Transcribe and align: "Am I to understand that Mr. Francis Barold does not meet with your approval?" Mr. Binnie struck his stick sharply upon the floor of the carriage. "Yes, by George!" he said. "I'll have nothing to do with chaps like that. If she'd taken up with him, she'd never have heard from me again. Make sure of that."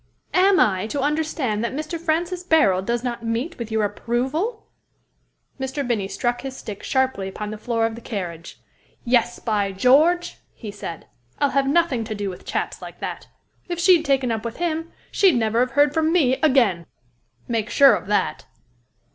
"Am 0.33 0.59
I 0.59 0.87
to 0.87 1.01
understand 1.01 1.63
that 1.63 1.75
Mr. 1.75 1.99
Francis 1.99 2.43
Barold 2.43 2.87
does 2.87 3.03
not 3.03 3.23
meet 3.23 3.59
with 3.59 3.69
your 3.71 3.83
approval?" 3.83 4.65
Mr. 5.59 5.87
Binnie 5.87 6.07
struck 6.07 6.41
his 6.41 6.57
stick 6.57 6.81
sharply 6.81 7.27
upon 7.27 7.51
the 7.51 7.57
floor 7.59 7.85
of 7.85 7.93
the 7.93 8.01
carriage. 8.01 8.59
"Yes, 9.05 9.37
by 9.37 9.71
George!" 9.71 10.39
he 10.55 10.71
said. 10.71 11.05
"I'll 11.37 11.51
have 11.51 11.67
nothing 11.67 12.03
to 12.05 12.15
do 12.15 12.31
with 12.31 12.45
chaps 12.45 12.81
like 12.81 12.99
that. 12.99 13.27
If 13.69 13.79
she'd 13.79 14.03
taken 14.03 14.31
up 14.31 14.43
with 14.43 14.57
him, 14.57 14.91
she'd 15.11 15.35
never 15.35 15.59
have 15.59 15.73
heard 15.73 15.93
from 15.93 16.11
me 16.11 16.37
again. 16.41 16.87
Make 17.47 17.69
sure 17.69 17.93
of 17.95 18.07
that." 18.07 18.47